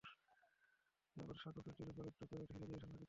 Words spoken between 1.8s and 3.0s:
ওপর একটু করে ঢেলে দিয়ে ঠান্ডা হতে দিন।